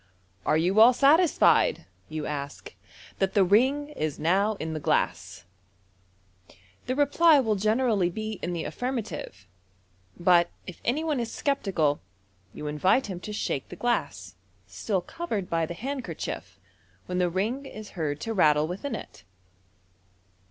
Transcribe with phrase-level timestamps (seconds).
[0.47, 2.73] "Are you all satisfied," you ask,
[3.19, 5.45] "that the ring is now in the glass?
[6.87, 9.45] The reply will generally be in the affirm ative;
[10.19, 12.01] but, if any one is sceptical,
[12.51, 14.33] you invite him to shake the glass,
[14.65, 16.59] still covered by the handkerchief,
[17.05, 19.23] when the ring is heard to rattle within it.